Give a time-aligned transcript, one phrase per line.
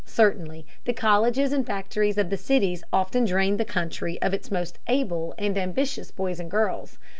[0.03, 4.79] Certainly the colleges and factories of the cities often drain the country of its most
[4.87, 6.97] able and ambitious boys and girls.